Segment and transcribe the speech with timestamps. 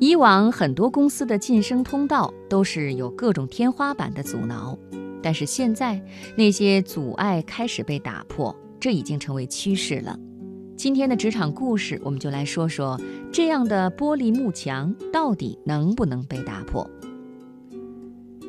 [0.00, 4.76] 以往很多公司的晋升通道都是有各种天花板的阻挠，
[5.22, 6.02] 但是现在
[6.34, 10.18] 那些阻碍开始被打破，这已经成为趋势了。
[10.74, 12.98] 今天的职场故事，我们就来说说
[13.30, 16.90] 这样的玻璃幕墙到底能不能被打破。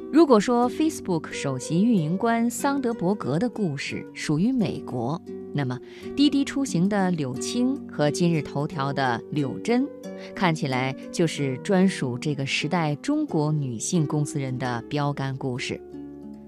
[0.09, 5.21] 如果说 Facebook 首席运营官桑德伯格的故事属于美国，
[5.54, 5.79] 那么
[6.15, 9.88] 滴滴出行的柳青和今日头条的柳珍，
[10.34, 15.80] 看起来就是专属这个时代中国女性公司人的标杆故事。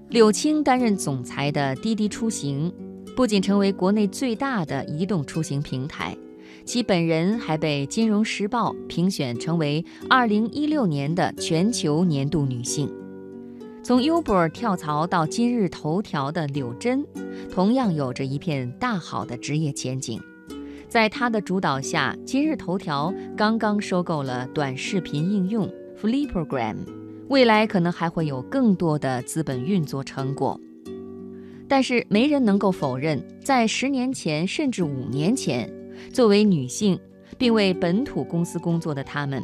[0.08, 2.72] 柳青担任总裁的滴滴出行，
[3.16, 6.16] 不仅成为国内最大的移动出行平台，
[6.64, 12.90] 其本人还被《金融时报》评选成为2016年的全球年度女性。
[13.84, 17.04] 从 Uber 跳槽到今日头条的柳珍，
[17.52, 20.18] 同样有着一片大好的职业前景。
[20.88, 25.70] 在他的主导下，今日头条刚刚收购了短视频应用
[26.00, 26.76] Fliprogram，
[27.28, 30.58] 未来可能还会有更多的资本运作成果。
[31.68, 35.70] 但是，没人能够否认，在十年前甚至五年前，
[36.10, 36.98] 作为女性
[37.36, 39.42] 并为本土公司工作的她们，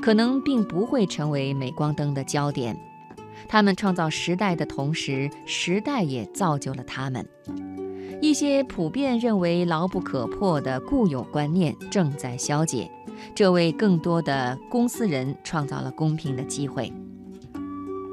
[0.00, 2.74] 可能并不会成为镁光灯的焦点。
[3.48, 7.26] 他们创造时代的同时，时代也造就了他们。
[8.20, 12.90] 一些普遍认为牢不可破的固有观念正在消解，
[13.34, 16.92] 这为更多的公司人创造了公平的机会。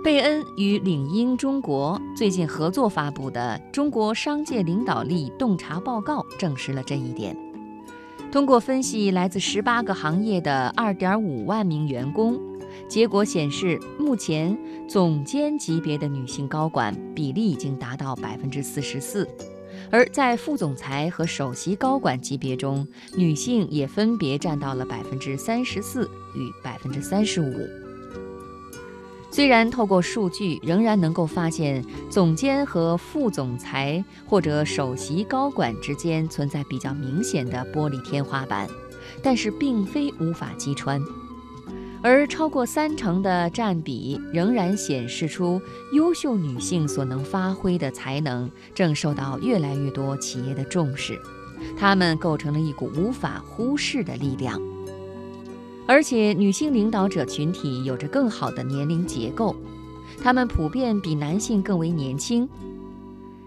[0.04, 7.38] 贝恩与领英中国最近合作发布的《中国商界领导力洞察报告》证实了这一点。
[8.32, 12.51] 通过分析来自十八个行业的二点五万名员工。
[12.88, 19.28] 结果显示，目前总监级别的女性高管比例已经达到百分之四十四，
[19.90, 27.54] 而在副总裁和首席高管级别中，女性也分别占到了百分之三十四与百分之三十五。
[29.34, 38.68] 虽然透过数据仍然能够发现总监和副总裁或者首席高管之间存在比较明显的玻璃天花板，
[39.24, 41.02] 但是并非无法击穿。
[42.04, 45.62] 而超过三成的占比仍然显示出，
[45.94, 51.20] 优秀女性所能发挥的才能正受到越来越多企业的重视，
[51.78, 54.60] 她们构成了一股无法忽视的力量。
[55.88, 59.56] 而且，女性领导者群体有着更好的年龄结构，
[60.24, 62.50] 她们普遍比男性更为年轻。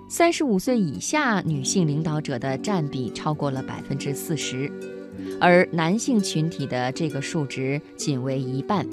[0.08, 4.70] 三十五岁以下女性领导者的占比超过了百分之四十。
[5.40, 8.86] 而男性群体的这个数值仅为一半，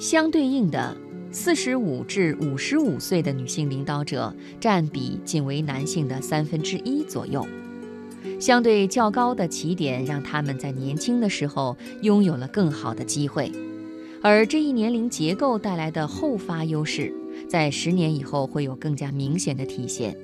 [0.00, 0.96] 相对应的，
[1.30, 7.46] 四十五至五十五岁的女性领导者占比仅为男性的三分之一左右。
[8.40, 13.50] 相对较高的起点，让他们在年轻的时候拥有了更好的机会，
[14.20, 17.12] 而这一年龄结构带来的后发优势，
[17.48, 20.16] 在十年以后会有更加明显的体现。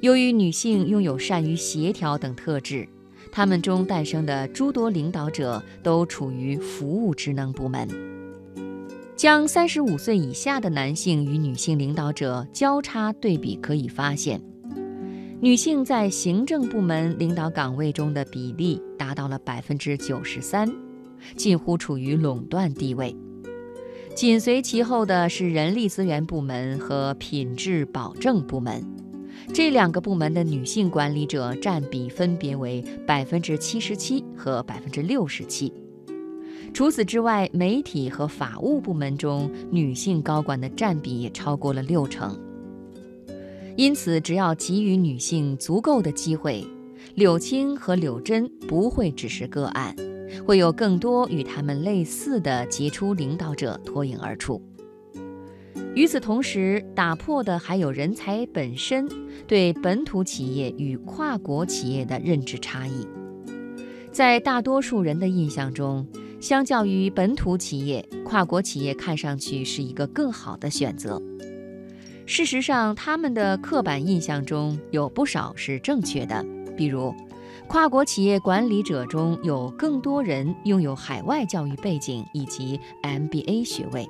[0.00, 2.88] 由于女性拥有善于协调等特质。
[3.32, 7.88] 他们中诞生的诸多领导者都处于服务职能部门。
[9.16, 14.42] 将三十五岁以下的男性与女性领导者交叉对比，可以发现，
[15.40, 20.70] 女性在行政部门领导岗位中的比例达到了百分之九十三，
[21.36, 23.16] 近乎处于垄断地位。
[24.14, 28.84] 紧随其后的是人力资源部门和品质保证部门。
[29.52, 35.72] 这两个部门的女性管理者占比分别为百分之七十七和百分之六十七。
[36.74, 42.38] 除此之外，媒体和法务部门中女性高管的占比也超过了六成。
[43.76, 46.64] 因此，只要给予女性足够的机会，
[47.14, 49.94] 柳青和柳珍不会只是个案，
[50.46, 54.62] 会有更多与她们类似的杰出领导者脱颖而出。
[55.94, 59.06] 与此同时，打破的还有人才本身
[59.46, 63.06] 对本土企业与跨国企业的认知差异。
[64.10, 66.06] 在大多数人的印象中，
[66.40, 71.20] 相较于本土企业，跨国企业看上去是一个更好的选择。
[72.24, 76.42] 事实上，他们的刻板印象中有不少是正确的，
[76.74, 77.14] 比如，
[77.68, 84.08] 跨国企业管理者中有更多人拥有海外教育背景以及 MBA 学位。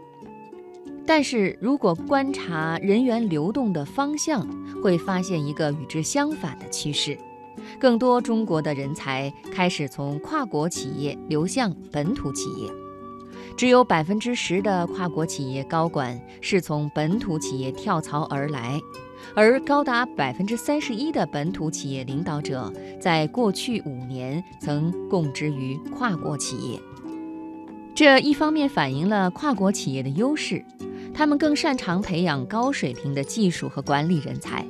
[1.06, 4.46] 但是如果观察人员流动的方向，
[4.82, 7.18] 会发现一个与之相反的趋势：
[7.78, 12.70] 更多中国的人才开始从跨国企业流向本土企业，
[13.56, 18.80] 只有百分之十的跨国企业高管是从本土企业跳槽而来，
[19.34, 26.80] 而高达百分之三十一的本土企业领导者在过去五年曾供职于跨国企业。
[27.94, 30.64] 这一方面反映了跨国企业的优势，
[31.14, 34.64] 他们更擅长培养高水平的技术和管理人才；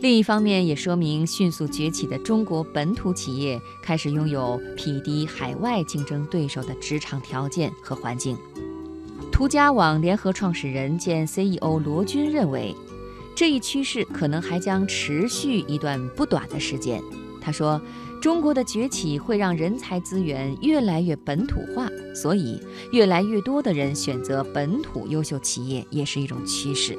[0.00, 8.36] 另一方面也说明迅速崛起的中国本土企业开始拥有匹敌海外竞争对手的职场条件和环境。
[9.32, 12.74] 途家网联合创始人兼 CEO 罗军认为，
[13.34, 17.02] 这一趋势可能还将持续一段不短的时间。
[17.40, 17.80] 他说。
[18.24, 22.58] 中国的崛起会让人才资源越来越本土化，所以
[22.90, 26.96] 越来越多的人选择本土优秀企业也是一种趋势。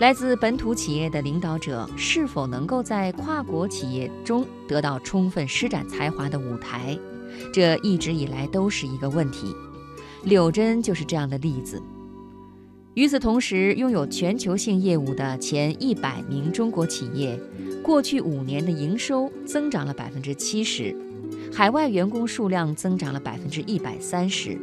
[0.00, 6.98] 来自本土企业的领导者是否能够在跨国企业中得到充分施展才华的舞台，
[7.52, 9.54] 这一直以来都是一个问题。
[10.22, 11.82] 柳真就是这样的例子。
[12.94, 17.38] 与此同时，拥有全球性业务的前一百名中国企业。
[17.82, 20.94] 过去五年的营收增长了百分之七十，
[21.50, 24.58] 海外员工数量增长了百分之一百三十，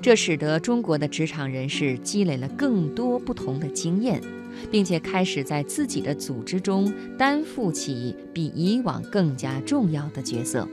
[0.00, 4.22] 这使得中国的职场人士积累了更多不同的经验，
[4.70, 10.66] 并且开始在自己的组织中担负起比以往更加重要的角色。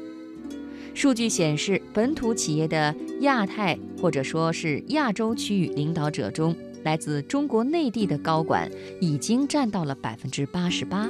[0.94, 6.56] 数据显示，本土企业的亚太或者说是亚洲区域领导者中，
[6.88, 11.10] 来自中国内地的高管已经占到了百分之八十八。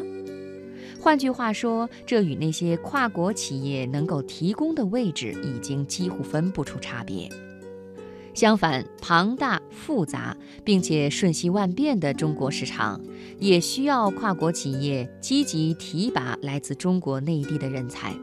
[1.00, 7.29] 换句话说，这与那些跨国企业能够提供的位置已经几乎分不出差别。
[8.33, 13.00] 相反，庞大、复杂并且瞬息万变的中国市场，
[13.39, 18.15] 也需要跨国企业积极提拔来自中国内地的人才，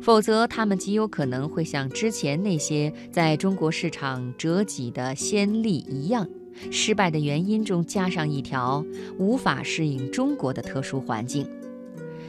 [0.00, 6.26] 否则他们极有可能会像之前那些在中国市场折戟的先例一样，
[6.70, 8.84] 失败的原因中加上一条：
[9.18, 11.46] 无法适应中国的特殊环境。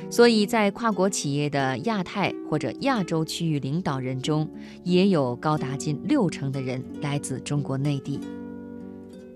[0.09, 4.49] 所以在跨国企业的亚太或者亚洲区域领导人中，
[4.83, 8.19] 也有高达近六成的人来自中国内地。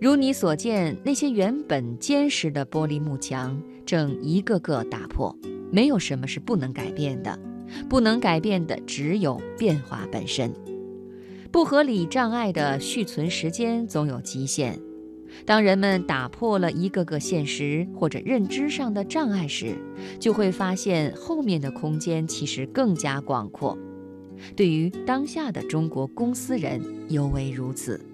[0.01, 5.33] 如你所见，那些原本坚实的玻璃幕墙正一个个打破。
[5.71, 7.37] 没有什么是不能改变的，
[7.89, 10.53] 不能改变的只有变化本身。
[11.55, 14.77] 不合理障碍的续存时间总有极限。
[15.45, 19.73] 当人们打破了一个个现实或者认知上的障碍时，
[20.19, 23.77] 就会发现后面的空间其实更加广阔。
[24.53, 28.05] 对于当下的中国公司人尤为如此。